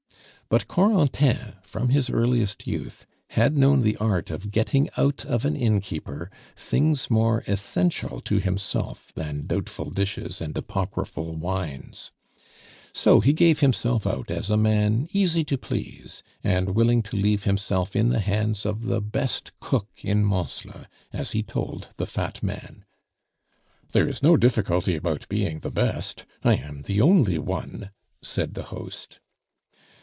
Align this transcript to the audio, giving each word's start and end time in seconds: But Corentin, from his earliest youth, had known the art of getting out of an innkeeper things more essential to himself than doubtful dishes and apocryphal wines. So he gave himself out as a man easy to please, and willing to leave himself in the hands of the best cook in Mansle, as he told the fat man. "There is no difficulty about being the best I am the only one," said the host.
But 0.49 0.67
Corentin, 0.67 1.53
from 1.63 1.87
his 1.91 2.09
earliest 2.09 2.67
youth, 2.67 3.07
had 3.29 3.57
known 3.57 3.83
the 3.83 3.95
art 3.95 4.29
of 4.29 4.51
getting 4.51 4.89
out 4.97 5.23
of 5.23 5.45
an 5.45 5.55
innkeeper 5.55 6.29
things 6.57 7.09
more 7.09 7.41
essential 7.47 8.19
to 8.19 8.37
himself 8.41 9.13
than 9.15 9.47
doubtful 9.47 9.89
dishes 9.91 10.41
and 10.41 10.57
apocryphal 10.57 11.37
wines. 11.37 12.11
So 12.91 13.21
he 13.21 13.31
gave 13.31 13.61
himself 13.61 14.05
out 14.05 14.29
as 14.29 14.49
a 14.49 14.57
man 14.57 15.07
easy 15.13 15.45
to 15.45 15.57
please, 15.57 16.21
and 16.43 16.75
willing 16.75 17.01
to 17.03 17.15
leave 17.15 17.45
himself 17.45 17.95
in 17.95 18.09
the 18.09 18.19
hands 18.19 18.65
of 18.65 18.87
the 18.87 18.99
best 18.99 19.57
cook 19.61 19.87
in 20.03 20.27
Mansle, 20.27 20.85
as 21.13 21.31
he 21.31 21.43
told 21.43 21.87
the 21.95 22.05
fat 22.05 22.43
man. 22.43 22.83
"There 23.93 24.09
is 24.09 24.21
no 24.21 24.35
difficulty 24.35 24.97
about 24.97 25.29
being 25.29 25.59
the 25.61 25.71
best 25.71 26.25
I 26.43 26.55
am 26.57 26.81
the 26.81 26.99
only 26.99 27.37
one," 27.37 27.91
said 28.21 28.53
the 28.55 28.63
host. 28.63 29.19